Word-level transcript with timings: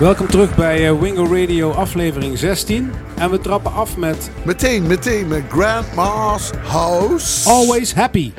Welkom 0.00 0.26
terug 0.26 0.54
bij 0.54 0.90
uh, 0.90 1.00
Wingo 1.00 1.24
Radio 1.24 1.70
aflevering 1.70 2.38
16. 2.38 2.92
En 3.16 3.30
we 3.30 3.38
trappen 3.38 3.72
af 3.72 3.96
met... 3.96 4.30
Meteen, 4.44 4.86
meteen 4.86 5.28
met 5.28 5.42
Grandma's 5.48 6.50
House. 6.50 7.48
Always 7.48 7.92
Happy. 7.92 8.32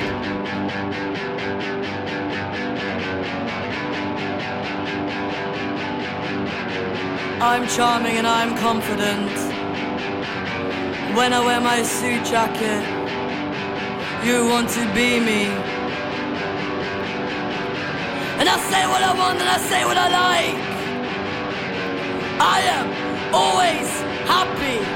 I'm 7.40 7.68
charming 7.68 8.18
and 8.18 8.28
I'm 8.28 8.58
confident. 8.64 9.32
When 11.14 11.34
I 11.34 11.46
wear 11.46 11.62
my 11.62 11.84
suit 11.84 12.30
jacket, 12.30 12.84
you 14.24 14.48
want 14.50 14.70
to 14.70 14.86
be 14.94 15.20
me. 15.20 15.46
And 18.40 18.50
I 18.50 18.58
say 18.72 18.86
what 18.88 19.02
I 19.02 19.14
want 19.18 19.40
and 19.40 19.50
I 19.50 19.60
say 19.70 19.86
what 19.86 19.98
I 19.98 20.10
like. 20.10 20.71
I 22.44 22.62
am 22.62 23.36
always 23.36 23.88
happy. 24.28 24.91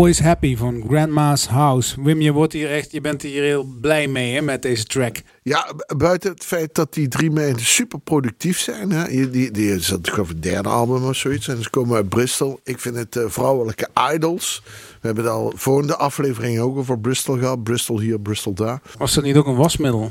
Always 0.00 0.20
Happy 0.20 0.56
van 0.56 0.84
Grandma's 0.88 1.46
House. 1.46 2.02
Wim, 2.02 2.20
je, 2.20 2.32
wordt 2.32 2.52
hier 2.52 2.70
echt, 2.70 2.92
je 2.92 3.00
bent 3.00 3.22
hier 3.22 3.42
heel 3.42 3.64
blij 3.80 4.08
mee 4.08 4.34
hè, 4.34 4.40
met 4.40 4.62
deze 4.62 4.84
track. 4.84 5.16
Ja, 5.42 5.72
bu- 5.76 5.96
buiten 5.96 6.30
het 6.30 6.44
feit 6.44 6.74
dat 6.74 6.94
die 6.94 7.08
drie 7.08 7.30
meiden 7.30 7.64
super 7.64 7.98
productief 8.00 8.58
zijn. 8.60 8.90
Hè? 8.92 9.08
Die, 9.08 9.30
die, 9.30 9.50
die 9.50 9.74
is 9.74 9.88
ik 9.90 10.06
het 10.14 10.42
derde 10.42 10.68
album 10.68 11.04
of 11.04 11.16
zoiets. 11.16 11.48
En 11.48 11.62
ze 11.62 11.70
komen 11.70 11.96
uit 11.96 12.08
Bristol. 12.08 12.60
Ik 12.64 12.80
vind 12.80 12.96
het 12.96 13.16
eh, 13.16 13.24
vrouwelijke 13.28 13.88
idols. 14.14 14.62
We 15.00 15.06
hebben 15.06 15.24
het 15.24 15.32
al 15.32 15.52
volgende 15.56 15.96
aflevering 15.96 16.58
ook 16.60 16.76
over 16.76 16.98
Bristol 17.00 17.38
gehad. 17.38 17.62
Bristol 17.62 18.00
hier, 18.00 18.20
Bristol 18.20 18.52
daar. 18.54 18.80
Was 18.98 19.14
dat 19.14 19.24
niet 19.24 19.36
ook 19.36 19.46
een 19.46 19.56
wasmiddel? 19.56 20.10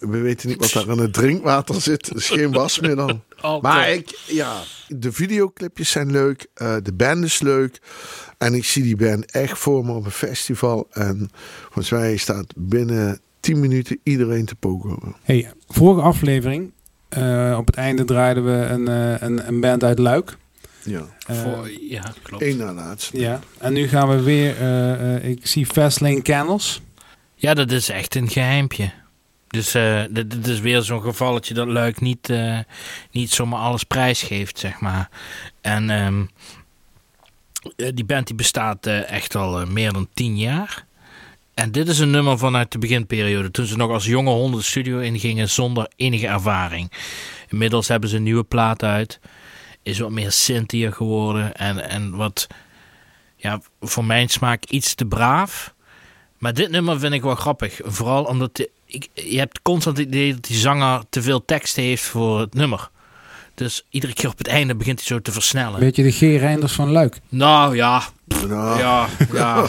We 0.00 0.18
weten 0.20 0.48
niet 0.48 0.58
wat 0.60 0.72
daar 0.72 0.96
in 0.96 1.02
het 1.02 1.12
drinkwater 1.12 1.80
zit. 1.80 2.08
Het 2.08 2.18
is 2.18 2.28
geen 2.30 2.52
wasmiddel. 2.62 3.20
Maar 3.60 3.90
ik, 3.90 4.18
ja, 4.26 4.60
de 4.88 5.12
videoclipjes 5.12 5.90
zijn 5.90 6.10
leuk. 6.10 6.46
eh, 6.54 6.76
de 6.82 6.92
band 6.92 7.24
is 7.24 7.40
leuk. 7.40 7.78
En 8.42 8.54
ik 8.54 8.64
zie 8.64 8.82
die 8.82 8.96
band 8.96 9.30
echt 9.30 9.58
voor 9.58 9.84
me 9.84 9.92
op 9.92 10.04
een 10.04 10.10
festival. 10.10 10.88
En 10.92 11.30
volgens 11.62 11.90
mij 11.90 12.16
staat 12.16 12.46
binnen 12.56 13.20
10 13.40 13.60
minuten 13.60 13.98
iedereen 14.02 14.44
te 14.44 14.54
poken. 14.54 15.14
Hey, 15.22 15.52
vorige 15.68 16.00
aflevering, 16.02 16.72
eh, 17.08 17.54
op 17.58 17.66
het 17.66 17.76
einde 17.76 18.04
draaiden 18.04 18.44
we 18.44 18.50
een, 18.66 18.88
eh, 18.88 19.20
een, 19.28 19.48
een 19.48 19.60
band 19.60 19.84
uit 19.84 19.98
Luik. 19.98 20.36
Ja. 20.84 21.02
Eh, 21.26 21.42
Voor- 21.42 21.70
ja, 21.80 22.12
klopt. 22.22 22.42
Eén 22.42 22.56
na 22.56 22.72
laatste. 22.72 23.18
ja, 23.20 23.40
en 23.58 23.72
nu 23.72 23.88
gaan 23.88 24.08
we 24.08 24.22
weer, 24.22 24.56
eh, 24.60 25.14
eh, 25.16 25.24
ik 25.24 25.46
zie 25.46 25.66
Fastlane 25.66 26.22
Candles. 26.22 26.80
Ja, 27.34 27.54
dat 27.54 27.70
is 27.70 27.88
echt 27.88 28.14
een 28.14 28.28
geheimpje. 28.28 28.92
Dus 29.48 29.74
eh, 29.74 30.02
dit, 30.10 30.30
dit 30.30 30.46
is 30.46 30.60
weer 30.60 30.82
zo'n 30.82 31.02
gevalletje 31.02 31.54
dat 31.54 31.66
Luik 31.66 32.00
niet, 32.00 32.30
eh, 32.30 32.58
niet 33.10 33.30
zomaar 33.30 33.60
alles 33.60 33.84
prijsgeeft, 33.84 34.58
zeg 34.58 34.80
maar. 34.80 35.08
En 35.60 35.90
ehm, 35.90 36.20
eh, 36.20 36.26
die 37.76 38.04
band 38.04 38.26
die 38.26 38.36
bestaat 38.36 38.86
eh, 38.86 39.10
echt 39.10 39.34
al 39.34 39.60
eh, 39.60 39.66
meer 39.66 39.92
dan 39.92 40.08
tien 40.14 40.38
jaar. 40.38 40.86
En 41.54 41.72
dit 41.72 41.88
is 41.88 41.98
een 41.98 42.10
nummer 42.10 42.38
vanuit 42.38 42.72
de 42.72 42.78
beginperiode, 42.78 43.50
toen 43.50 43.66
ze 43.66 43.76
nog 43.76 43.90
als 43.90 44.04
jonge 44.04 44.30
honden 44.30 44.58
de 44.60 44.66
studio 44.66 44.98
ingingen 44.98 45.48
zonder 45.48 45.88
enige 45.96 46.26
ervaring. 46.26 46.92
Inmiddels 47.48 47.88
hebben 47.88 48.08
ze 48.08 48.16
een 48.16 48.22
nieuwe 48.22 48.42
plaat 48.44 48.82
uit. 48.82 49.20
Is 49.82 49.98
wat 49.98 50.10
meer 50.10 50.32
Cynthia 50.32 50.90
geworden. 50.90 51.54
En, 51.56 51.88
en 51.88 52.16
wat, 52.16 52.46
ja, 53.36 53.60
voor 53.80 54.04
mijn 54.04 54.28
smaak 54.28 54.64
iets 54.64 54.94
te 54.94 55.04
braaf. 55.04 55.74
Maar 56.38 56.54
dit 56.54 56.70
nummer 56.70 56.98
vind 57.00 57.14
ik 57.14 57.22
wel 57.22 57.34
grappig. 57.34 57.80
Vooral 57.84 58.24
omdat 58.24 58.56
de- 58.56 58.70
je 59.14 59.38
hebt 59.38 59.62
constant 59.62 59.96
het 59.96 60.06
idee 60.06 60.32
dat 60.34 60.44
die 60.44 60.56
zanger 60.56 61.02
te 61.10 61.22
veel 61.22 61.44
tekst 61.44 61.76
heeft 61.76 62.02
voor 62.04 62.40
het 62.40 62.54
nummer. 62.54 62.90
Dus 63.54 63.84
iedere 63.90 64.12
keer 64.12 64.28
op 64.28 64.38
het 64.38 64.46
einde 64.46 64.74
begint 64.74 64.98
hij 64.98 65.06
zo 65.06 65.20
te 65.20 65.32
versnellen. 65.32 65.80
Weet 65.80 65.96
je 65.96 66.02
de 66.02 66.10
G. 66.12 66.20
Reinders 66.20 66.72
van 66.72 66.90
Luik? 66.90 67.16
Nou 67.28 67.76
ja, 67.76 68.02
Nou, 68.48 68.78
ja, 68.78 69.08
ja. 69.32 69.62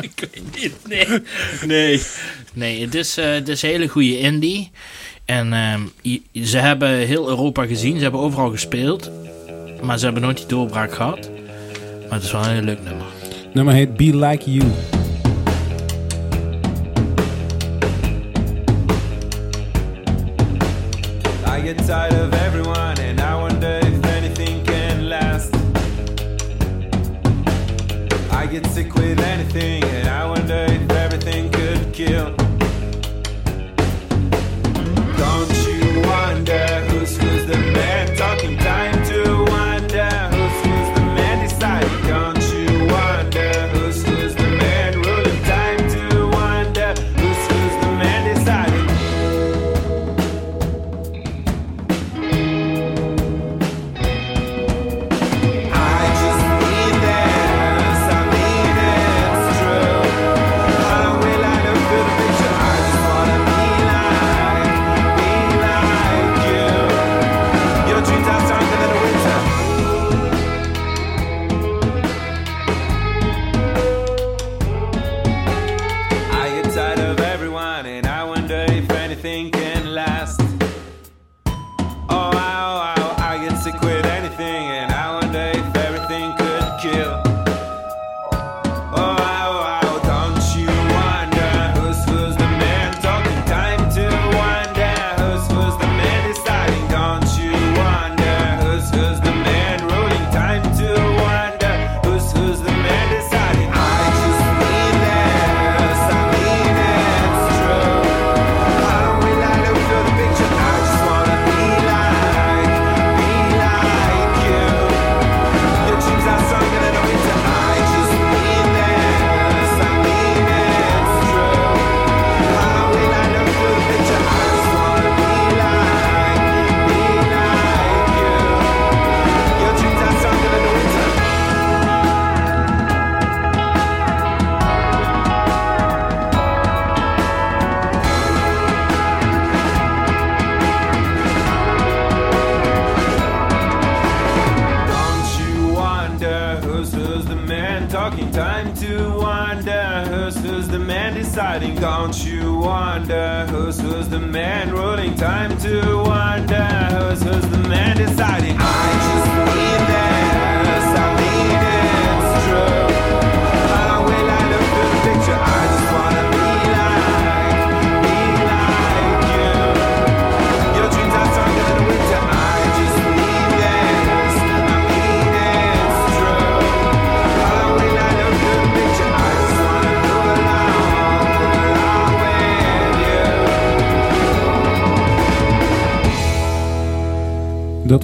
ik 0.00 0.28
weet 0.32 0.42
niet. 0.60 0.74
Nee. 0.88 1.06
Nee. 1.66 2.02
Nee, 2.52 2.80
het 2.80 2.94
is, 2.94 3.16
eh, 3.16 3.32
het 3.32 3.48
is 3.48 3.62
een 3.62 3.68
hele 3.68 3.88
goede 3.88 4.18
indie. 4.18 4.70
En 5.24 5.52
ehm, 5.52 5.80
ze 6.44 6.58
hebben 6.58 6.88
heel 6.88 7.28
Europa 7.28 7.66
gezien. 7.66 7.96
Ze 7.96 8.02
hebben 8.02 8.20
overal 8.20 8.50
gespeeld. 8.50 9.10
Maar 9.82 9.98
ze 9.98 10.04
hebben 10.04 10.22
nooit 10.22 10.36
die 10.36 10.46
doorbraak 10.46 10.92
gehad. 10.92 11.30
Maar 12.08 12.18
het 12.18 12.22
is 12.22 12.32
wel 12.32 12.44
een 12.44 12.52
heel 12.52 12.62
leuk 12.62 12.82
nummer. 12.84 13.06
Nummer 13.52 13.74
heet 13.74 13.96
Be 13.96 14.16
Like 14.16 14.52
You. 14.52 14.70
Get 21.74 21.86
tired 21.86 22.12
of 22.14 22.39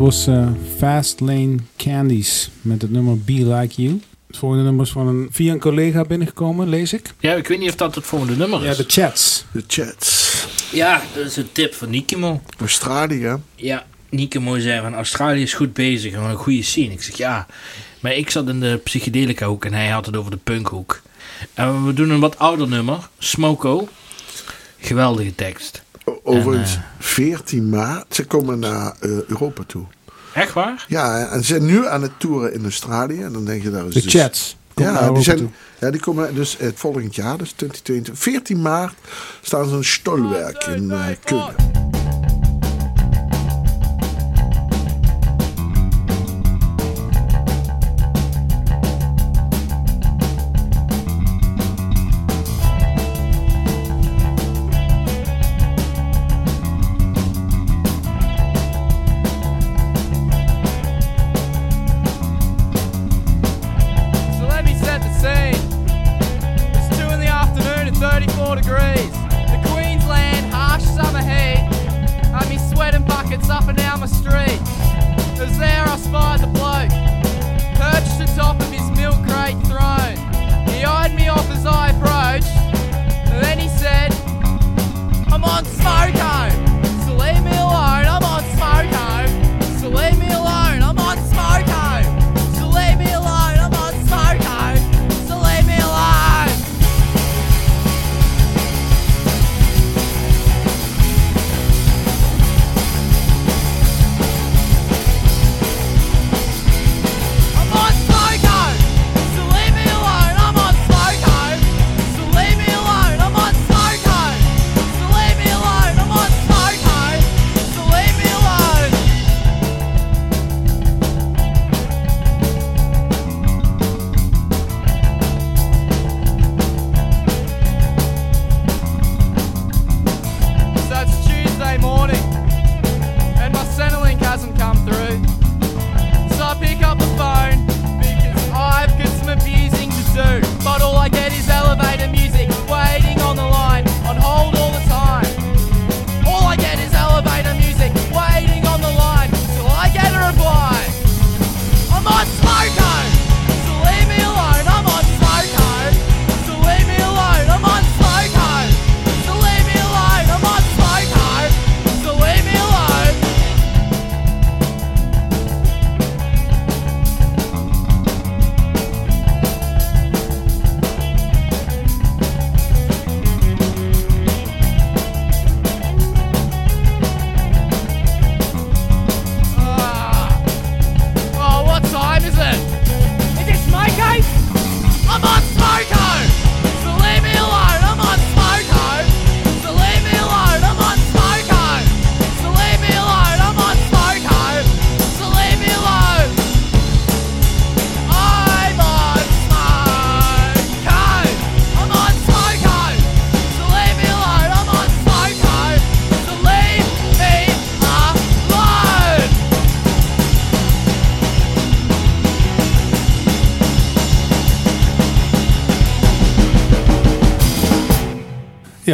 was 0.07 0.27
eh, 0.27 0.49
Fast 0.77 1.21
Lane 1.21 1.57
Candies 1.77 2.51
met 2.61 2.83
het 2.83 2.91
nummer 2.91 3.19
Be 3.19 3.33
Like 3.55 3.83
You. 3.83 4.01
Het 4.27 4.37
volgende 4.37 4.65
nummer 4.65 4.85
is 4.85 4.91
van 4.93 5.07
een, 5.07 5.29
via 5.31 5.53
een 5.53 5.59
collega 5.61 6.05
binnengekomen, 6.05 6.69
lees 6.69 6.93
ik. 6.93 7.13
Ja, 7.19 7.35
ik 7.35 7.49
weet 7.49 7.59
niet 7.59 7.69
of 7.69 7.75
dat 7.77 7.95
het 7.95 8.07
volgende 8.07 8.37
nummer 8.37 8.63
Ja, 8.63 8.71
is. 8.71 8.77
de 8.77 8.85
chats. 8.87 9.45
De 9.53 9.65
chats. 9.67 10.47
Ja, 10.73 11.03
dat 11.15 11.25
is 11.27 11.37
een 11.37 11.53
tip 11.53 11.75
van 11.75 11.91
Nikimo. 11.91 12.41
Australië. 12.59 13.37
Ja, 13.55 13.87
Nikimo 14.11 14.59
zei 14.59 14.81
van 14.81 14.95
Australië 14.95 15.43
is 15.43 15.55
goed 15.55 15.73
bezig 15.73 16.13
en 16.13 16.23
een 16.23 16.37
goede 16.37 16.63
scene. 16.63 16.93
Ik 16.93 17.03
zeg 17.03 17.17
ja, 17.17 17.47
maar 18.01 18.15
ik 18.15 18.31
zat 18.31 18.49
in 18.49 18.61
de 18.61 18.81
psychedelica 18.85 19.47
hoek 19.47 19.65
en 19.65 19.73
hij 19.73 19.89
had 19.89 20.07
het 20.07 20.17
over 20.17 20.31
de 20.31 20.39
punkhoek. 20.45 21.03
En 21.55 21.87
we 21.87 21.93
doen 21.93 22.11
een 22.11 22.21
wat 22.21 22.39
ouder 22.39 22.69
nummer, 22.69 23.09
Smoko. 23.19 23.89
Geweldige 24.79 25.35
tekst. 25.35 25.83
Overigens, 26.23 26.75
En, 26.75 26.83
14 26.99 27.69
maart. 27.69 28.15
Ze 28.15 28.25
komen 28.25 28.59
naar 28.59 28.97
eh, 29.01 29.11
Europa 29.29 29.63
toe. 29.67 29.85
Echt 30.37 30.53
waar? 30.53 30.85
Ja, 30.89 31.29
en 31.29 31.39
ze 31.39 31.45
zijn 31.47 31.65
nu 31.65 31.87
aan 31.87 32.03
het 32.03 32.13
toeren 32.19 32.53
in 32.53 32.63
Australië. 32.63 33.23
En 33.23 33.33
dan 33.33 33.45
denk 33.45 33.63
je, 33.63 33.71
daar 33.71 33.87
is 33.87 33.95
De 33.95 34.01
dus... 34.03 34.13
chats. 34.13 34.57
Ja 34.75 34.91
die, 34.93 35.01
Europa 35.01 35.21
zijn, 35.21 35.37
toe. 35.37 35.49
ja, 35.81 35.91
die 35.91 36.01
komen 36.01 36.35
dus 36.35 36.57
het 36.59 36.75
volgend 36.79 37.15
jaar, 37.15 37.37
dus 37.39 37.51
2022. 37.53 38.19
14 38.19 38.63
maart 38.63 38.95
staan 39.43 39.69
ze 39.69 39.75
in 39.77 39.85
Stolwerk 39.85 40.65
in 40.65 40.91
eh 40.91 41.07
Keulen. 41.25 41.76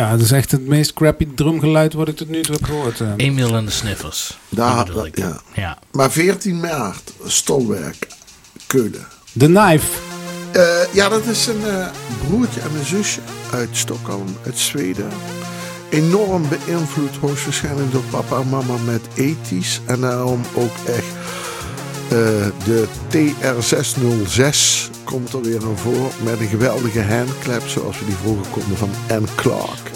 Ja, 0.02 0.10
het 0.10 0.20
is 0.20 0.30
echt 0.32 0.50
het 0.50 0.66
meest 0.66 0.92
crappy 0.92 1.26
drumgeluid 1.34 1.92
wat 1.92 2.08
ik 2.08 2.16
tot 2.16 2.28
nu 2.28 2.40
toe 2.42 2.54
heb 2.54 2.64
gehoord. 2.64 3.00
eh. 3.00 3.08
Emil 3.16 3.56
en 3.56 3.64
de 3.64 3.70
Sniffers. 3.70 4.38
Daar, 4.48 4.86
Dat 4.92 5.06
ik. 5.06 5.18
ja. 5.18 5.40
Ja. 5.54 5.78
Maar 5.92 6.10
14 6.10 6.60
maart, 6.60 7.12
Stolwerk, 7.24 8.06
Keulen. 8.66 9.06
The 9.38 9.44
Knife. 9.46 9.86
Eh, 10.52 10.94
ja, 10.94 11.08
dat 11.08 11.24
is 11.26 11.46
een 11.46 11.64
eh, 11.66 11.86
broertje 12.28 12.60
en 12.60 12.70
een 12.78 12.84
zusje 12.86 13.20
uit 13.52 13.68
Stockholm, 13.72 14.36
uit 14.46 14.58
Zweden. 14.58 15.08
Enorm 15.90 16.42
beïnvloed, 16.48 17.16
hoogstwaarschijnlijk 17.20 17.92
door 17.92 18.02
papa 18.10 18.36
en 18.40 18.48
mama 18.48 18.74
met 18.84 19.02
ethisch. 19.14 19.80
En 19.86 20.00
daarom 20.00 20.40
ook 20.54 20.72
echt 20.86 21.14
eh, 22.08 22.18
de 22.64 22.86
TR606 23.08 24.90
komt 25.04 25.32
er 25.32 25.42
weer 25.42 25.60
naar 25.60 25.76
voren. 25.76 26.10
Met 26.24 26.40
een 26.40 26.46
geweldige 26.46 27.02
handclap 27.02 27.62
zoals 27.66 27.98
we 27.98 28.04
die 28.04 28.14
vroeger 28.14 28.46
konden 28.52 28.76
van 28.76 28.90
Anne 29.08 29.28
Clark. 29.36 29.90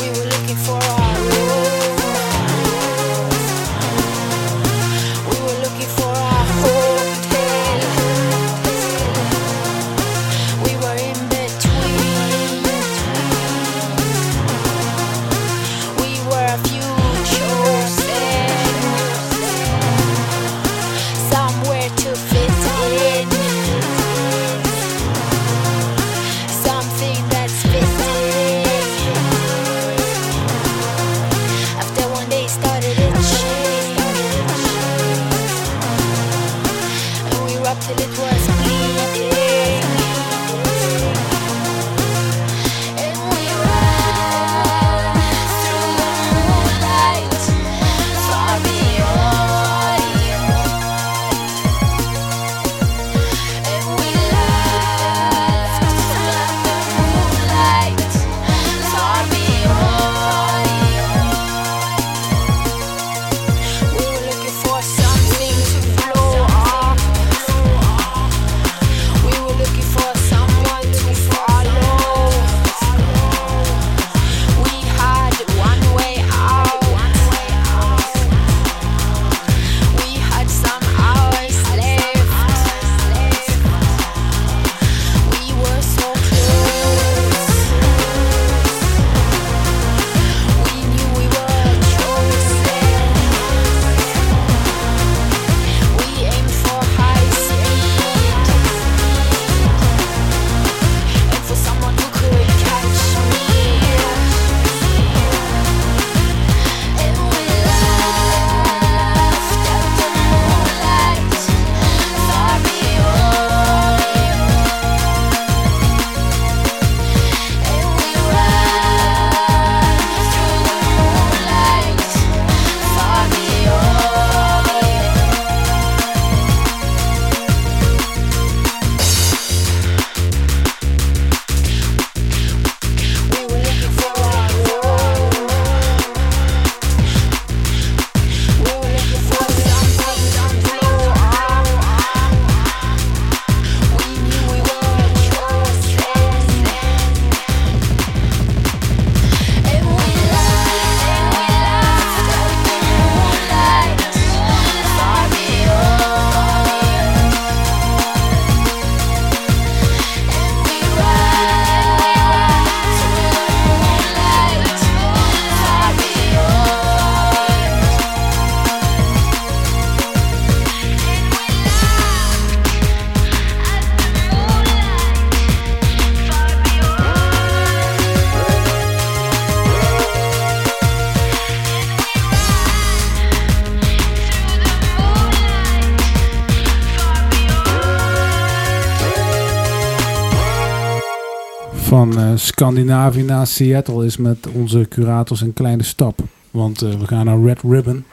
Van 191.97 192.19
eh, 192.19 192.31
Scandinavië 192.35 193.23
naar 193.23 193.47
Seattle 193.47 194.05
is 194.05 194.17
met 194.17 194.47
onze 194.53 194.87
curators 194.89 195.41
een 195.41 195.53
kleine 195.53 195.83
stap. 195.83 196.21
Want 196.51 196.83
eh, 196.83 196.91
we 196.91 197.07
gaan 197.07 197.25
naar 197.25 197.41
Red 197.41 197.61
Ribbon. 197.63 198.05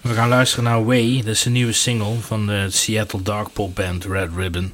We 0.00 0.12
gaan 0.12 0.28
luisteren 0.28 0.64
naar 0.64 0.84
Way. 0.84 1.16
Dat 1.16 1.34
is 1.34 1.44
een 1.44 1.52
nieuwe 1.52 1.72
single 1.72 2.14
van 2.20 2.46
de 2.46 2.66
Seattle 2.70 3.22
Dark 3.22 3.52
Pop 3.52 3.74
band 3.74 4.04
Red 4.04 4.28
Ribbon. 4.36 4.72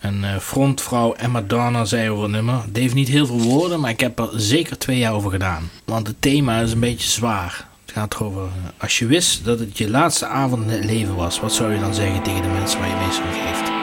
En 0.00 0.24
eh, 0.24 0.38
frontvrouw 0.38 1.14
Emma 1.14 1.40
Donna 1.40 1.84
zei 1.84 2.10
over 2.10 2.22
het 2.22 2.32
nummer. 2.32 2.62
Het 2.66 2.76
heeft 2.76 2.94
niet 2.94 3.08
heel 3.08 3.26
veel 3.26 3.40
woorden, 3.40 3.80
maar 3.80 3.90
ik 3.90 4.00
heb 4.00 4.18
er 4.18 4.28
zeker 4.34 4.78
twee 4.78 4.98
jaar 4.98 5.12
over 5.12 5.30
gedaan. 5.30 5.70
Want 5.84 6.06
het 6.06 6.16
thema 6.20 6.60
is 6.60 6.72
een 6.72 6.80
beetje 6.80 7.08
zwaar. 7.08 7.68
Het 7.84 7.94
gaat 7.94 8.14
erover, 8.14 8.48
als 8.76 8.98
je 8.98 9.06
wist 9.06 9.44
dat 9.44 9.58
het 9.58 9.78
je 9.78 9.90
laatste 9.90 10.26
avond 10.26 10.62
in 10.62 10.68
het 10.70 10.84
leven 10.84 11.14
was, 11.14 11.40
wat 11.40 11.52
zou 11.52 11.72
je 11.72 11.80
dan 11.80 11.94
zeggen 11.94 12.22
tegen 12.22 12.42
de 12.42 12.48
mensen 12.48 12.78
waar 12.78 12.88
je 12.88 12.94
om 12.94 13.32
geeft? 13.32 13.75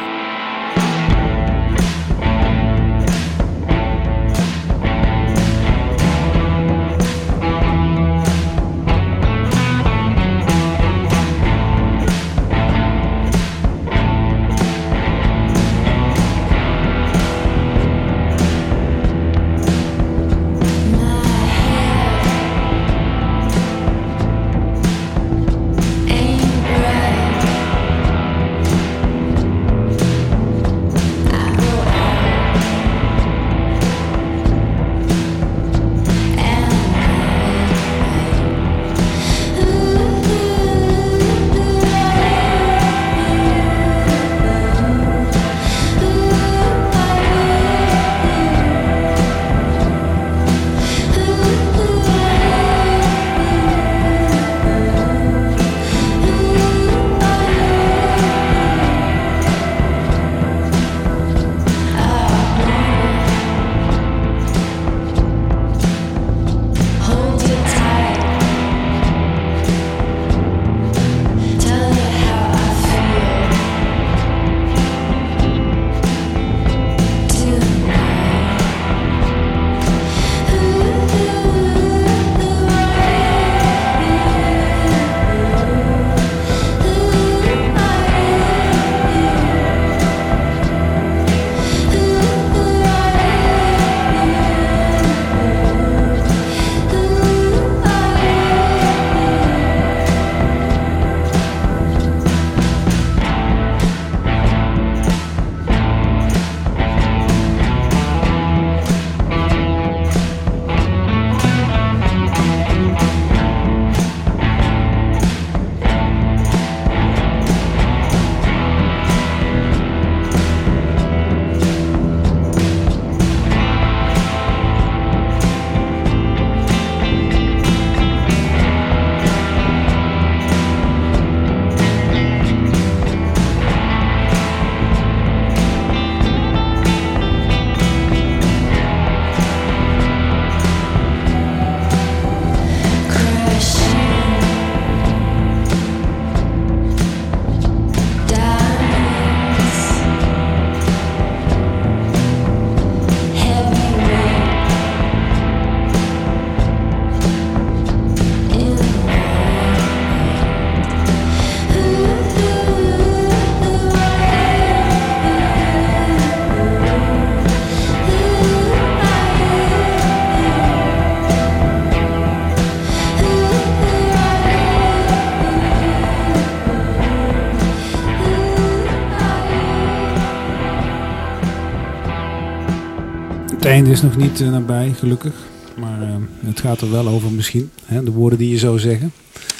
Einde 183.73 183.91
is 183.91 184.01
nog 184.01 184.15
niet 184.15 184.41
eh, 184.41 184.49
nabij, 184.49 184.93
gelukkig. 184.99 185.33
Maar 185.77 186.01
eh, 186.01 186.15
het 186.45 186.59
gaat 186.59 186.81
er 186.81 186.91
wel 186.91 187.07
over 187.07 187.31
misschien. 187.31 187.71
Hè, 187.85 188.03
de 188.03 188.11
woorden 188.11 188.39
die 188.39 188.49
je 188.49 188.57
zou 188.57 188.79
zeggen. 188.79 189.13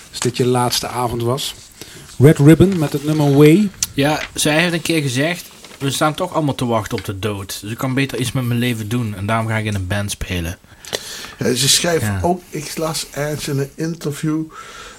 Als 0.10 0.20
dit 0.20 0.38
je 0.38 0.46
laatste 0.46 0.88
avond 0.88 1.22
was. 1.24 1.56
Red 2.18 2.38
Ribbon 2.38 2.78
met 2.80 2.94
het 2.94 3.06
nummer 3.06 3.34
Way. 3.38 3.70
Ja, 3.94 4.22
zij 4.34 4.60
heeft 4.62 4.74
een 4.74 4.82
keer 4.82 5.02
gezegd, 5.02 5.46
we 5.80 5.92
staan 5.92 6.14
toch 6.14 6.34
allemaal 6.34 6.56
te 6.56 6.66
wachten 6.66 6.98
op 6.98 7.06
de 7.06 7.20
dood. 7.20 7.58
Dus 7.62 7.72
ik 7.72 7.78
kan 7.78 7.94
beter 7.94 8.20
iets 8.20 8.32
met 8.32 8.44
mijn 8.44 8.60
leven 8.60 8.90
doen. 8.90 9.16
En 9.16 9.26
daarom 9.26 9.48
ga 9.48 9.58
ik 9.58 9.66
in 9.66 9.76
een 9.76 9.88
band 9.88 10.12
spelen. 10.12 10.58
Ja, 11.40 11.54
ze 11.54 11.70
schrijft 11.70 12.06
Ja. 12.06 12.20
ook, 12.22 12.42
ik 12.50 12.78
las 12.78 13.06
ergens 13.12 13.48
in 13.48 13.58
een 13.60 13.70
interview 13.76 14.42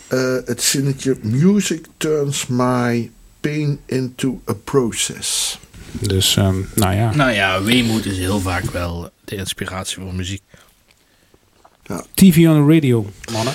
eh, 0.07 0.37
het 0.45 0.63
zinnetje: 0.63 1.17
Music 1.23 1.85
turns 1.97 2.47
my 2.47 3.11
pain 3.41 3.79
into 3.87 4.41
a 4.51 4.55
process. 4.65 5.59
Dus, 6.01 6.37
ehm, 6.37 6.57
nou 6.75 6.95
ja. 6.95 7.15
Nou 7.15 7.31
ja, 7.31 7.63
weemoed 7.63 8.07
is 8.07 8.19
heel 8.19 8.41
vaak 8.41 8.65
wel 8.65 9.11
de 9.25 9.37
inspiratie 9.37 10.03
voor 10.03 10.15
muziek. 10.15 10.43
TV 12.15 12.47
on 12.49 12.67
the 12.67 12.75
radio, 12.75 13.11
mannen. 13.33 13.55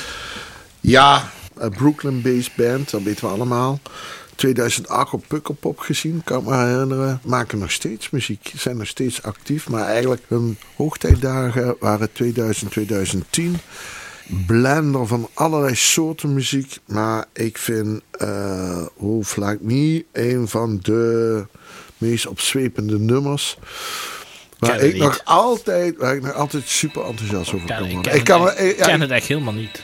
Ja, 0.82 1.32
een 1.56 1.72
Brooklyn-based 1.72 2.56
band, 2.56 2.90
dat 2.90 3.02
weten 3.02 3.28
we 3.28 3.34
allemaal. 3.34 3.80
2008 4.36 5.14
op 5.14 5.24
Pukkelpop 5.28 5.80
gezien, 5.80 6.22
kan 6.24 6.40
ik 6.40 6.46
me 6.46 6.56
herinneren. 6.56 7.20
Maken 7.24 7.60
nog 7.60 7.72
steeds 7.72 8.10
muziek, 8.10 8.52
zijn 8.56 8.78
nog 8.78 8.88
steeds 8.88 9.24
actief. 9.24 9.70
Maar 9.70 9.86
eigenlijk 9.86 10.22
hun 10.28 10.58
hoogtijdagen 10.76 11.76
waren 11.80 12.12
2000, 12.12 12.72
2010. 12.72 13.58
Blender 14.48 15.08
van 15.08 15.30
allerlei 15.34 15.76
soorten 15.76 16.34
muziek. 16.34 16.78
Maar 16.86 17.26
ik 17.34 17.58
vind 17.58 18.02
eh 18.12 18.86
Wolf 18.98 19.36
Like 19.36 19.60
Me 19.62 20.06
een 20.12 20.48
van 20.48 20.80
de 20.82 21.46
meest 22.00 22.28
opzwepende 22.28 23.00
nummers. 23.00 23.58
Waar 24.60 24.80
ik, 24.80 24.98
nog 24.98 25.22
altijd, 25.24 25.98
waar 25.98 26.16
ik 26.16 26.22
nog 26.22 26.34
altijd 26.34 26.68
super 26.68 27.06
enthousiast 27.06 27.54
over 27.54 27.68
Ken- 27.68 27.78
kan 27.78 27.86
ik 27.90 28.02
ken, 28.02 28.16
Ik 28.16 28.28
het, 28.28 28.78
ja, 28.78 28.86
ken 28.86 29.02
het 29.02 29.12
echt 29.12 29.28
helemaal 29.28 29.54
niet. 29.54 29.84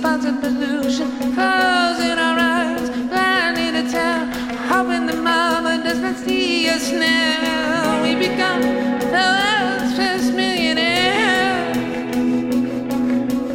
State 0.00 0.08
sponsored 0.08 0.40
pollution, 0.40 1.10
closing 1.34 2.18
our 2.18 2.38
eyes, 2.38 2.88
blinding 3.08 3.74
the 3.74 3.92
town. 3.92 4.32
Hoping 4.68 5.04
the 5.04 5.16
mama 5.16 5.82
does 5.84 5.98
not 5.98 6.16
see 6.16 6.70
us 6.70 6.90
now. 6.90 8.02
We 8.02 8.14
become 8.14 8.62
the 8.62 9.26
world's 9.36 9.96
first 9.96 10.32
millionaire. 10.32 11.74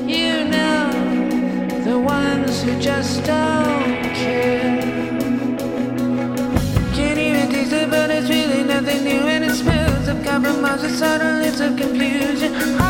You 0.08 0.46
know, 0.46 1.84
the 1.84 1.98
ones 1.98 2.62
who 2.62 2.80
just 2.80 3.24
don't 3.24 4.04
care. 4.14 4.82
Can't 6.94 7.18
even 7.18 7.50
taste 7.50 7.74
it, 7.74 7.90
but 7.90 8.12
it's 8.12 8.30
really 8.30 8.64
nothing 8.64 9.04
new. 9.04 9.22
And 9.34 9.46
it 9.46 9.56
smells 9.56 10.08
of 10.08 10.24
compromise 10.24 10.84
with 10.84 10.96
subtle 10.96 11.42
hints 11.42 11.60
of 11.60 11.76
confusion. 11.76 12.85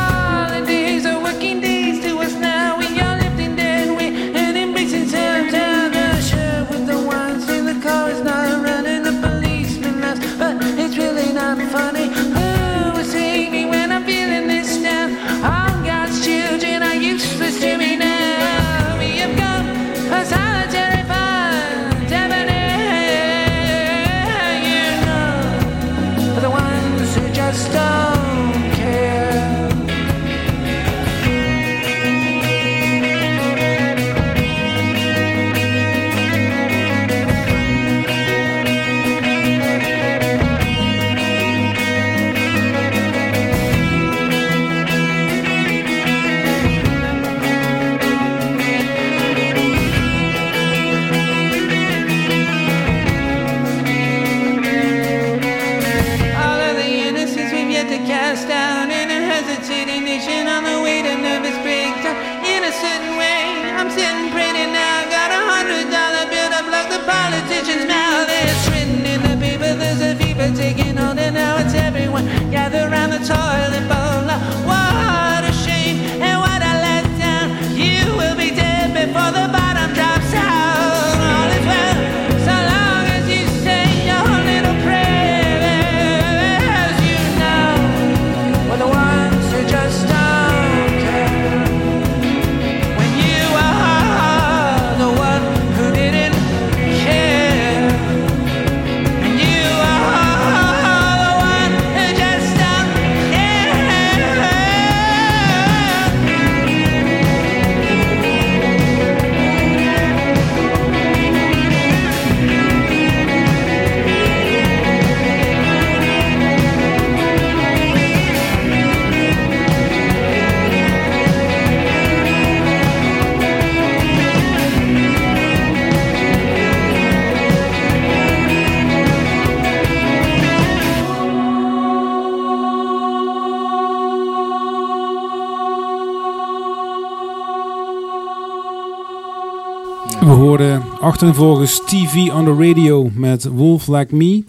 Hoorden 141.21 141.35
achtereenvolgens 141.35 141.81
TV 141.85 142.31
on 142.33 142.45
the 142.45 142.53
radio 142.69 143.09
met 143.13 143.43
Wolf 143.45 143.87
Like 143.87 144.15
Me. 144.15 144.43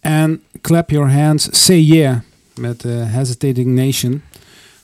En 0.00 0.42
Clap 0.60 0.90
Your 0.90 1.12
Hands, 1.12 1.48
Say 1.64 1.78
Yeah 1.78 2.18
met 2.54 2.84
eh, 2.84 2.92
Hesitating 3.12 3.66
Nation. 3.66 4.22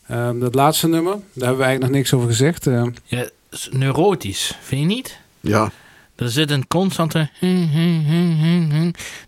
Ehm, 0.07 0.39
dat 0.39 0.55
laatste 0.55 0.89
nummer, 0.89 1.13
daar 1.13 1.21
hebben 1.33 1.57
we 1.57 1.65
eigenlijk 1.65 1.81
nog 1.81 1.91
niks 1.91 2.13
over 2.13 2.29
gezegd. 2.29 2.67
Ehm, 2.67 2.91
Ja, 3.05 3.19
het 3.19 3.33
is 3.51 3.69
neurotisch, 3.73 4.59
vind 4.61 4.81
je 4.81 4.87
niet? 4.87 5.19
Ja, 5.41 5.71
Er 6.17 6.31
zit 6.31 6.51
een 6.51 6.67
constante... 6.67 7.31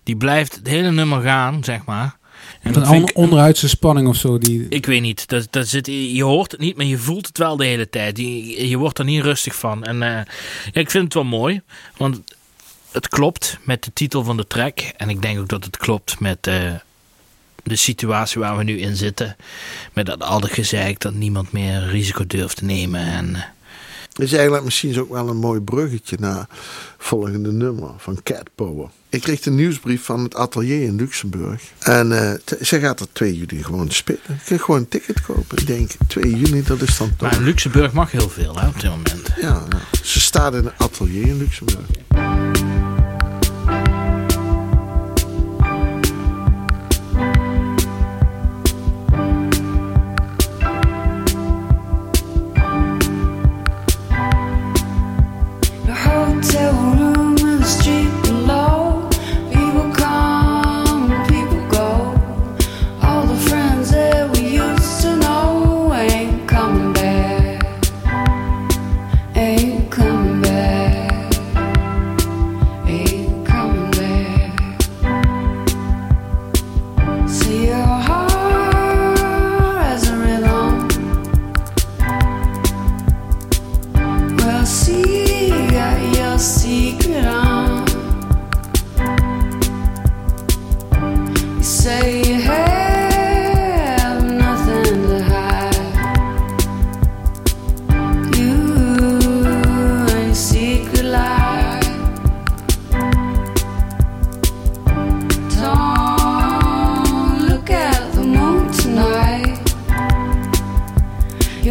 Die 0.03 0.17
blijft 0.17 0.55
het 0.55 0.67
hele 0.67 0.91
nummer 0.91 1.21
gaan, 1.21 1.65
zeg 1.65 1.85
maar. 1.85 2.17
En 2.75 2.95
een 2.95 3.03
on- 3.03 3.15
onderuitse 3.15 3.69
spanning 3.69 4.09
of 4.09 4.17
zo. 4.17 4.39
Die, 4.39 4.67
Ik 4.69 4.87
weet 4.87 5.01
niet. 5.01 5.29
Dat, 5.29 5.47
dat 5.51 5.67
zit, 5.69 5.87
je 5.87 6.23
hoort 6.25 6.51
het 6.53 6.61
niet, 6.61 6.77
maar 6.77 6.87
je 6.87 6.99
voelt 6.99 7.27
het 7.27 7.39
wel 7.39 7.57
de 7.57 7.65
hele 7.67 7.89
tijd. 7.89 8.19
Je, 8.19 8.69
je 8.69 8.77
wordt 8.77 8.99
er 8.99 9.05
niet 9.05 9.23
rustig 9.23 9.55
van. 9.55 9.85
En 9.85 10.03
eh, 10.03 10.11
ja, 10.73 10.81
ik 10.81 10.91
vind 10.91 11.05
het 11.05 11.15
wel 11.15 11.25
mooi. 11.25 11.61
Want 11.97 12.21
het 12.93 13.09
klopt 13.09 13.59
met 13.63 13.85
de 13.85 13.91
titel 13.93 14.25
van 14.25 14.37
de 14.37 14.47
track. 14.47 14.79
En 14.97 15.09
ik 15.09 15.23
denk 15.23 15.39
ook 15.39 15.49
dat 15.49 15.65
het 15.65 15.77
klopt 15.77 16.21
met 16.21 16.47
eh, 16.47 16.73
de 17.63 17.77
situatie 17.77 18.41
waar 18.41 18.57
we 18.57 18.65
nu 18.65 18.79
in 18.81 18.97
zitten. 18.97 19.37
Met 19.93 20.07
dat 20.07 20.23
al 20.23 20.41
gezeik 20.41 21.01
dat 21.01 21.15
niemand 21.15 21.53
meer 21.53 21.87
risico 21.89 22.27
durft 22.27 22.57
te 22.57 22.65
nemen. 22.65 23.01
En 23.01 23.35
eh, 23.35 23.43
is 24.19 24.33
eigenlijk 24.33 24.65
misschien 24.65 25.01
ook 25.01 25.11
wel 25.11 25.29
een 25.29 25.37
mooi 25.37 25.61
bruggetje 25.61 26.17
naar 26.21 26.39
het 26.39 26.49
volgende 26.99 27.53
nummer 27.53 27.91
van 27.97 28.19
Cat 28.23 28.49
Power. 28.55 28.89
Ik 29.09 29.21
kreeg 29.21 29.47
een 29.47 29.55
nieuwsbrief 29.55 30.05
van 30.05 30.23
het 30.23 30.35
atelier 30.35 30.83
in 30.83 30.97
Luxemburg. 30.97 31.63
En 31.79 32.41
t- 32.45 32.57
zij 32.61 32.81
gaat 32.81 33.01
er 33.01 33.07
2 33.13 33.37
juli 33.37 33.63
gewoon 33.65 33.91
spelen. 33.91 34.21
Je 34.27 34.35
kunt 34.45 34.63
gewoon 34.63 34.81
een 34.81 34.89
ticket 34.89 35.21
kopen. 35.21 35.59
Ik 35.59 35.67
denk 35.67 35.91
2 36.07 36.37
juni, 36.37 36.63
dat 36.63 36.81
is 36.83 36.97
dan 36.99 37.17
toch. 37.17 37.31
maar 37.31 37.41
Luxemburg 37.41 37.93
mag 37.93 38.11
heel 38.11 38.29
veel 38.29 38.59
hè, 38.59 38.67
op 38.69 38.81
dit 38.81 38.91
moment. 38.91 39.29
Ja, 39.41 39.53
nou, 39.69 39.83
ze 40.03 40.21
staat 40.21 40.55
in 40.55 40.65
een 40.65 40.73
atelier 40.79 41.27
in 41.27 41.37
Luxemburg. 41.39 41.87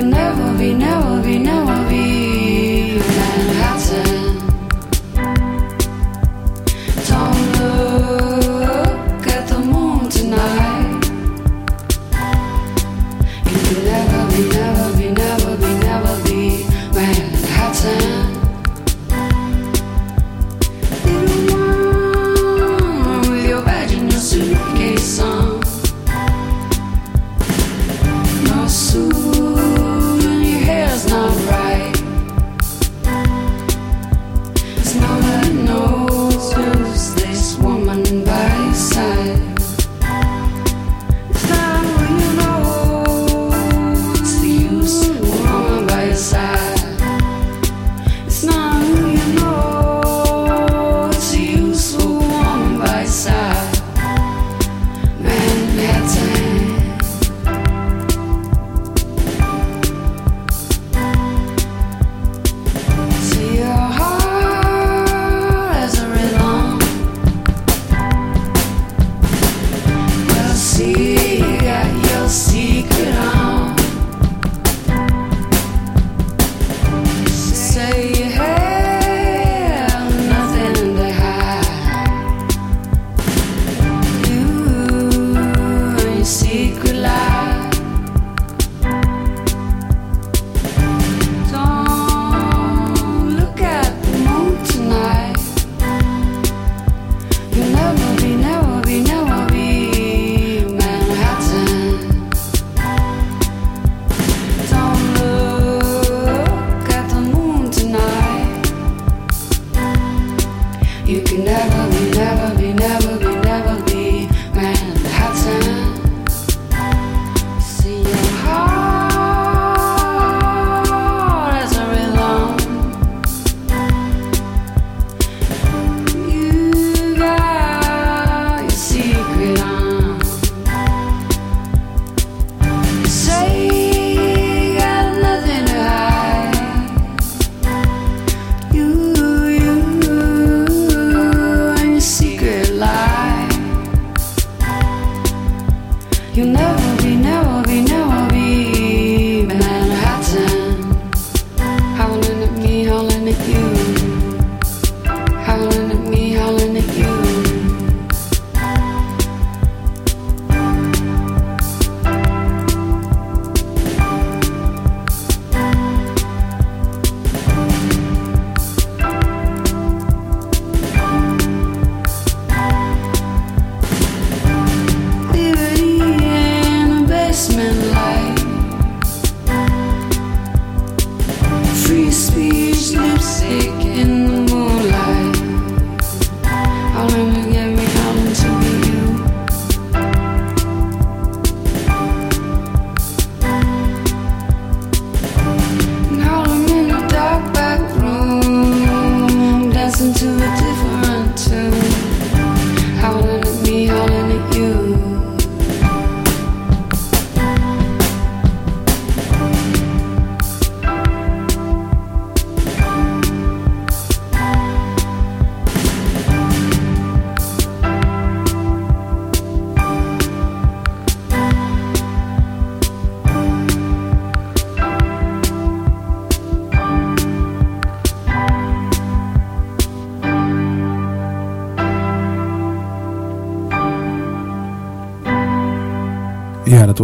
Never 0.09 0.57
be, 0.57 0.73
never 0.73 1.21
be, 1.21 1.39
never 1.39 1.56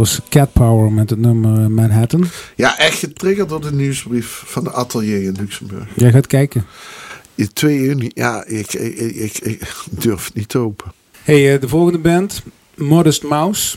was 0.04 0.20
Cat 0.28 0.52
Power 0.52 0.92
met 0.92 1.10
het 1.10 1.18
nummer 1.18 1.70
Manhattan. 1.70 2.24
Ja, 2.56 2.78
echt 2.78 2.98
getriggerd 2.98 3.48
door 3.48 3.60
de 3.60 3.72
nieuwsbrief 3.72 4.42
van 4.46 4.64
de 4.64 4.72
atelier 4.72 5.22
in 5.22 5.36
Luxemburg. 5.38 5.88
Jij 5.96 6.12
gaat 6.12 6.26
kijken. 6.26 6.66
In 7.34 7.52
twee 7.52 7.78
uur 7.78 7.94
niet. 7.94 8.12
Ja, 8.14 8.44
ik, 8.46 8.72
ik, 8.72 8.98
ik, 8.98 9.38
ik 9.38 9.72
durf 9.90 10.24
het 10.24 10.34
niet 10.34 10.48
te 10.48 10.58
open. 10.58 10.92
Hey, 11.22 11.54
eh, 11.54 11.60
de 11.60 11.68
volgende 11.68 11.98
band, 11.98 12.42
Modest 12.74 13.22
Mouse. 13.22 13.76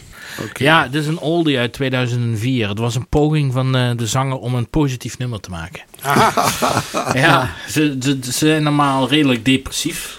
Ja, 0.53 0.87
dit 0.87 1.01
is 1.01 1.07
een 1.07 1.19
oldie 1.19 1.57
uit 1.57 1.73
2004. 1.73 2.69
Het 2.69 2.79
was 2.79 2.95
een 2.95 3.07
poging 3.07 3.53
van 3.53 3.75
eh, 3.75 3.91
de 3.95 4.07
zanger 4.07 4.37
om 4.37 4.55
een 4.55 4.69
positief 4.69 5.17
nummer 5.17 5.39
te 5.39 5.49
maken. 5.49 5.81
ja, 7.23 7.53
ze, 7.69 7.97
ze, 7.99 8.17
ze 8.23 8.31
zijn 8.31 8.63
normaal 8.63 9.09
redelijk 9.09 9.45
depressief. 9.45 10.17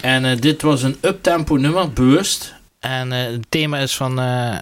En 0.00 0.24
eh, 0.24 0.40
dit 0.40 0.62
was 0.62 0.82
een 0.82 0.96
uptempo 1.00 1.56
nummer, 1.56 1.92
bewust. 1.92 2.54
En 2.82 3.12
eh, 3.12 3.30
het 3.30 3.46
thema 3.48 3.78
is 3.78 3.96
van 3.96 4.20
eh, 4.20 4.56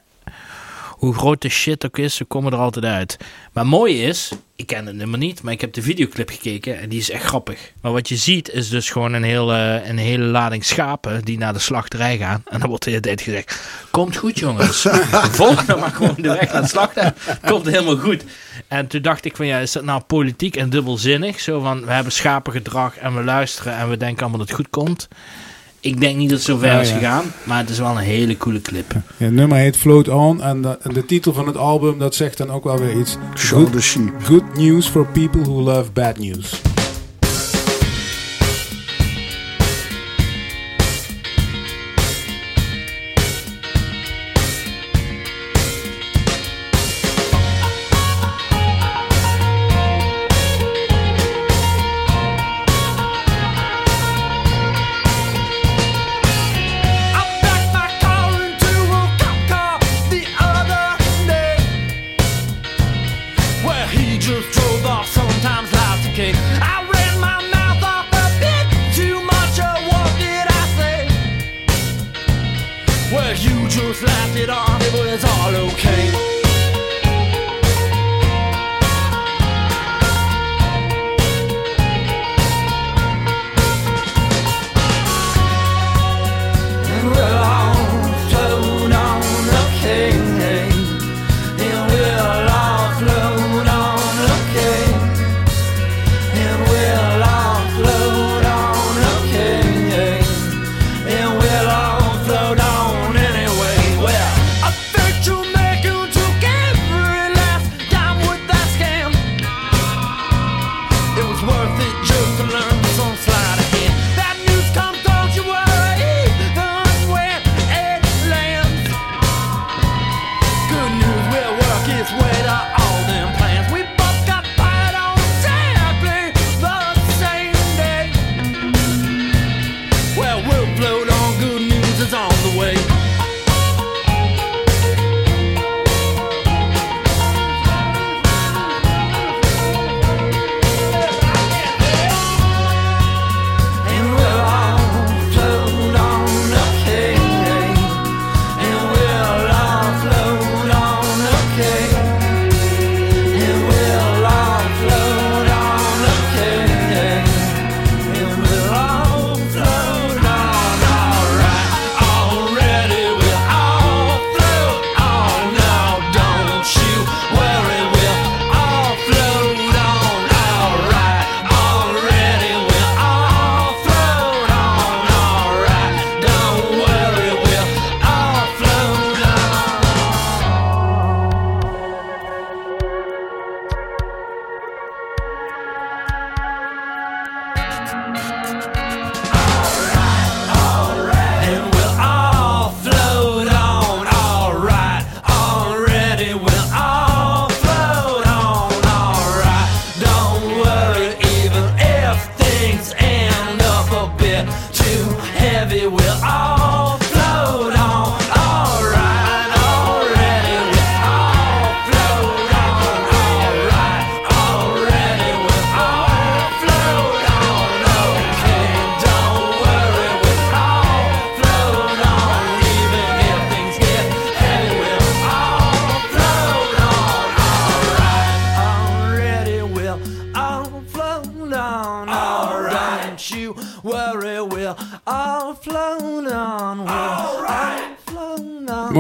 hoe 1.01 1.15
groot 1.15 1.43
de 1.43 1.49
shit 1.49 1.87
ook 1.87 1.99
is, 1.99 2.15
ze 2.15 2.25
komen 2.25 2.53
er 2.53 2.59
altijd 2.59 2.85
uit. 2.85 3.17
Maar 3.53 3.67
mooi 3.67 4.03
is, 4.03 4.31
ik 4.57 4.67
ken 4.67 4.87
het 4.87 4.95
nummer 4.95 5.19
niet, 5.19 5.43
maar 5.43 5.53
ik 5.53 5.61
heb 5.61 5.73
de 5.73 5.83
videoclip 5.83 6.29
gekeken 6.29 6.81
en 6.81 6.89
die 6.89 6.99
is 6.99 7.11
echt 7.11 7.25
grappig. 7.25 7.73
Maar 7.81 7.93
wat 7.93 8.09
je 8.09 8.17
ziet 8.17 8.51
is 8.51 8.69
dus 8.69 8.91
gewoon 8.91 9.13
een 9.13 9.23
hele, 9.23 9.83
een 9.85 9.99
hele 9.99 10.25
lading 10.25 10.65
schapen 10.65 11.25
die 11.25 11.39
naar 11.39 11.53
de 11.53 11.59
slachterij 11.59 12.19
gaan. 12.19 12.43
En 12.49 12.61
dan 12.61 12.69
wordt 12.69 12.85
de 12.85 12.91
hele 12.91 13.03
tijd 13.03 13.21
gezegd, 13.21 13.61
komt 13.91 14.17
goed 14.17 14.39
jongens. 14.39 14.87
Volg 15.41 15.65
dan 15.65 15.79
maar 15.79 15.91
gewoon 15.91 16.15
de 16.17 16.29
weg 16.29 16.53
naar 16.53 16.63
het 16.63 16.71
slachten. 16.71 17.15
Komt 17.47 17.67
helemaal 17.67 17.99
goed. 17.99 18.25
En 18.69 18.87
toen 18.87 19.03
dacht 19.03 19.25
ik 19.25 19.37
van 19.37 19.47
ja, 19.47 19.59
is 19.59 19.73
dat 19.73 19.85
nou 19.85 20.01
politiek 20.01 20.57
en 20.57 20.71
dubbelzinnig? 20.71 21.41
Zo 21.41 21.61
van, 21.61 21.85
we 21.85 21.93
hebben 21.93 22.13
schapengedrag 22.13 22.97
en 22.97 23.15
we 23.15 23.25
luisteren 23.25 23.77
en 23.77 23.89
we 23.89 23.97
denken 23.97 24.21
allemaal 24.21 24.39
dat 24.39 24.49
het 24.49 24.57
goed 24.57 24.71
komt. 24.71 25.09
Ik 25.83 26.01
denk 26.01 26.17
niet 26.17 26.29
dat 26.29 26.39
het 26.39 26.47
zo 26.47 26.57
ver 26.57 26.69
Ja, 26.73 26.81
is 26.81 26.89
ja. 26.89 26.95
gegaan, 26.95 27.25
maar 27.45 27.59
het 27.59 27.69
is 27.71 27.79
wel 27.79 27.91
een 27.91 27.97
hele 27.97 28.37
coole 28.37 28.61
clip. 28.63 28.93
Ja, 28.93 29.03
het 29.17 29.33
nummer 29.33 29.59
heet 29.59 29.77
Float 29.77 30.09
On 30.09 30.43
en 30.43 30.63
de, 30.63 30.79
en 30.83 30.93
de 30.95 31.07
titel 31.07 31.33
van 31.33 31.47
het 31.47 31.57
album 31.57 31.99
dat 31.99 32.15
zegt 32.15 32.37
dan 32.39 32.51
ook 32.51 32.65
wel 32.65 32.79
weer 32.79 32.99
iets. 32.99 33.17
Good, 33.35 33.73
the 33.73 33.81
Sheep. 33.81 34.13
good 34.23 34.57
news 34.57 34.87
for 34.89 35.07
people 35.07 35.41
who 35.41 35.61
love 35.63 35.91
bad 35.93 36.19
news. 36.19 36.61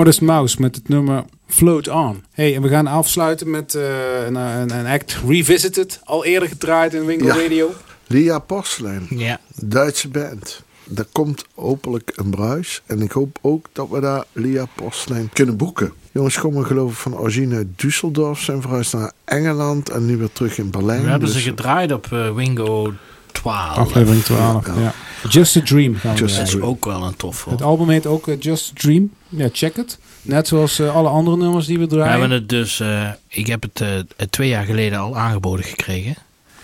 Modest 0.00 0.20
Mouse 0.20 0.60
met 0.60 0.74
het 0.76 0.88
nummer 0.88 1.24
Float 1.46 1.88
On. 1.88 2.24
Hey, 2.32 2.54
en 2.56 2.62
we 2.62 2.68
gaan 2.68 2.86
afsluiten 2.86 3.50
met 3.50 3.74
eh, 3.74 3.82
een, 4.26 4.34
een, 4.34 4.78
een 4.78 4.86
act 4.86 5.18
Revisited. 5.26 6.00
Al 6.04 6.24
eerder 6.24 6.48
gedraaid 6.48 6.94
in 6.94 7.04
Winkel 7.04 7.26
Ja. 7.26 7.34
Radio. 7.42 7.70
Lia 8.06 8.38
Porselein. 8.38 9.06
Ja. 9.10 9.40
Duitse 9.54 10.08
band. 10.08 10.62
Er 10.96 11.06
komt 11.12 11.44
hopelijk 11.54 12.12
een 12.14 12.30
bruis. 12.30 12.82
En 12.86 13.00
ik 13.02 13.12
hoop 13.12 13.38
ook 13.40 13.66
dat 13.72 13.88
we 13.88 14.00
daar 14.00 14.24
Lia 14.32 14.66
Porselein 14.74 15.30
kunnen 15.32 15.56
boeken. 15.56 15.92
Jongens 16.12 16.38
komen 16.38 16.66
geloof 16.66 16.90
ik 16.92 16.98
van 16.98 17.18
origine 17.18 17.56
uit 17.56 17.66
Düsseldorf. 17.86 18.38
Zijn 18.38 18.60
verhuisd 18.60 18.92
naar 18.92 19.12
Engeland. 19.24 19.90
En 19.90 20.06
nu 20.06 20.16
weer 20.16 20.32
terug 20.32 20.58
in 20.58 20.70
Berlijn. 20.70 21.02
We 21.02 21.08
hebben 21.10 21.28
ze 21.28 21.34
Dus- 21.34 21.44
gedraaid 21.44 21.92
op 21.92 22.06
eh, 22.12 22.34
Wingo 22.34 22.92
12. 23.32 23.76
Aflevering 23.76 24.22
12. 24.24 24.66
Ja. 24.66 24.72
Ja. 24.80 24.92
Just 25.28 25.56
a 25.56 25.60
Dream 25.60 25.94
gaan 25.96 26.14
we 26.14 26.20
Just 26.20 26.34
a 26.34 26.36
draaien. 26.36 26.36
Dat 26.36 26.46
is 26.46 26.50
Dream. 26.50 26.68
ook 26.68 26.84
wel 26.84 27.02
een 27.04 27.16
tof 27.16 27.44
Het 27.44 27.62
album 27.62 27.88
heet 27.88 28.06
ook 28.06 28.28
eh, 28.28 28.36
Just 28.40 28.70
a 28.70 28.72
Dream. 28.80 29.10
Ja, 29.28 29.48
check 29.52 29.76
het. 29.76 29.98
Net 30.22 30.48
zoals 30.48 30.78
eh, 30.78 30.94
alle 30.96 31.08
andere 31.08 31.36
nummers 31.36 31.66
die 31.66 31.78
we 31.78 31.84
We 31.84 31.88
draaien. 31.90 32.10
hebben 32.10 32.30
het 32.30 32.48
dus, 32.48 32.80
eh, 32.80 33.08
ik 33.28 33.46
heb 33.46 33.62
het 33.62 34.06
twee 34.30 34.48
jaar 34.48 34.64
geleden 34.64 34.98
al 34.98 35.16
aangeboden 35.18 35.64
gekregen. 35.64 36.14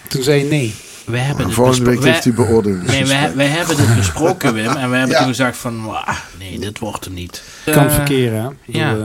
Toen 0.08 0.22
zei 0.22 0.42
je 0.44 0.50
nee. 0.50 0.74
We 1.04 1.18
hebben 1.18 1.38
En 1.42 1.44
het 1.46 1.54
volgende 1.54 1.90
week 1.90 2.02
heeft 2.04 2.24
hij 2.24 2.34
wij- 2.34 2.46
beoordeeld. 2.46 2.86
Nee, 2.86 3.04
wij, 3.06 3.32
wij 3.34 3.46
hebben 3.46 3.76
dit 3.76 3.96
besproken, 3.96 4.54
Wim. 4.54 4.66
En 4.66 4.90
we 4.90 4.96
hebben 4.96 5.08
Ja. 5.08 5.18
toen 5.18 5.26
gezegd 5.28 5.56
van, 5.56 5.84
"Wah, 5.84 6.08
nee, 6.38 6.58
dit 6.58 6.78
wordt 6.78 7.04
er 7.04 7.10
niet. 7.10 7.42
Kan 7.64 7.90
verkeren. 7.90 8.42
hè. 8.42 8.78
Ja. 8.78 8.96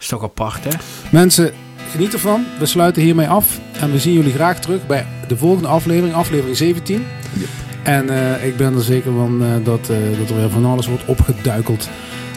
Is 0.00 0.06
toch 0.06 0.22
apart, 0.22 0.64
hè? 0.64 0.70
Mensen, 1.10 1.52
geniet 1.90 2.12
ervan. 2.12 2.44
We 2.58 2.66
sluiten 2.66 3.02
hiermee 3.02 3.28
af. 3.28 3.58
En 3.80 3.92
we 3.92 3.98
zien 3.98 4.12
jullie 4.12 4.32
graag 4.32 4.60
terug 4.60 4.86
bij 4.86 5.06
de 5.28 5.36
volgende 5.36 5.68
aflevering, 5.68 6.14
aflevering 6.14 6.56
17. 6.56 7.06
En 7.82 8.10
eh, 8.10 8.46
ik 8.46 8.56
ben 8.56 8.74
er 8.74 8.82
zeker 8.82 9.12
van 9.12 9.42
eh, 9.42 9.48
dat, 9.64 9.88
eh, 9.88 9.96
dat 10.18 10.30
er 10.30 10.36
weer 10.36 10.50
van 10.50 10.64
alles 10.64 10.86
wordt 10.86 11.04
opgeduikeld 11.04 11.88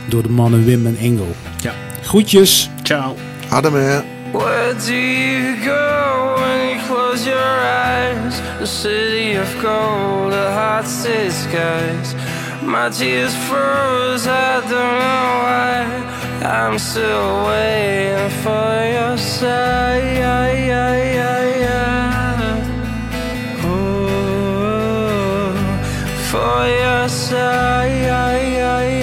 door 0.06 0.24
de 0.24 0.30
mannen 0.30 0.66
Wim 0.66 0.86
en 0.86 0.98
Ingo. 0.98 1.28
Ja. 1.62 1.74
Groetjes. 2.04 2.70
Ciao. 2.84 3.16
Adem 3.50 3.74
Where 4.32 4.76
do 4.86 4.94
you 4.94 5.56
go 5.64 6.36
when 6.36 6.68
you 6.68 6.80
close 6.88 7.24
your 7.24 7.60
eyes? 7.60 8.42
The 8.60 8.66
city 8.66 9.38
of 9.40 9.56
gold, 9.62 10.32
the 10.32 10.52
hot 10.52 10.88
city 10.88 11.32
skies. 11.32 12.14
My 12.64 12.90
tears 12.90 13.34
froze, 13.34 14.28
I 14.28 14.62
don't 14.70 15.00
know 15.00 15.42
why. 15.42 16.19
I'm 16.42 16.80
still 16.80 17.46
waiting 17.48 18.30
for 18.44 18.86
your 18.94 19.18
sigh. 19.18 19.90
Oh, 23.62 23.84
for 26.32 26.68
your 26.68 27.10
sigh. 27.10 28.99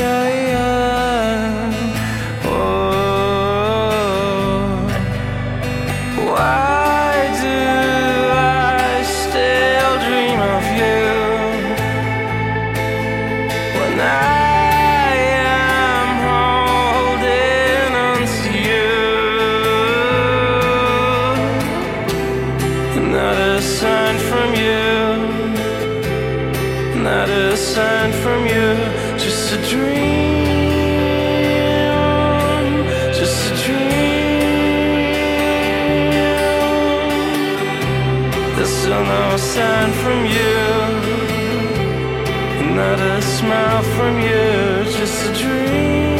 From 43.96 44.20
you, 44.20 44.84
just 44.98 45.18
a 45.26 45.32
dream, 45.40 46.16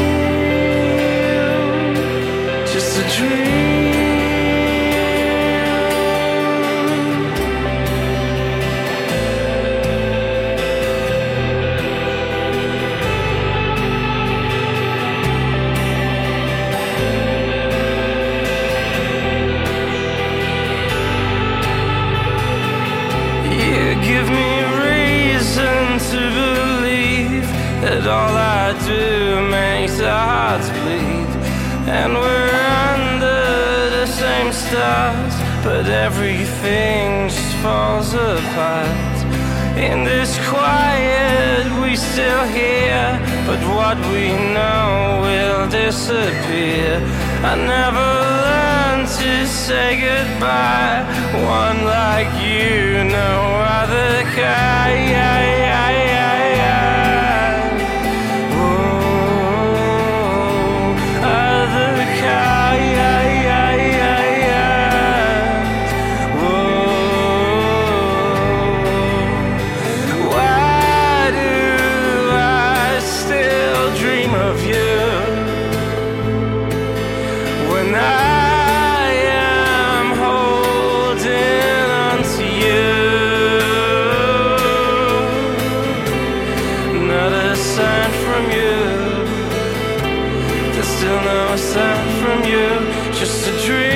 just 2.73 2.99
a 2.99 3.05
dream. 3.17 3.66
sent 91.77 92.11
from 92.21 92.41
you, 92.45 92.69
just 93.13 93.49
a 93.49 93.67
dream. 93.67 93.96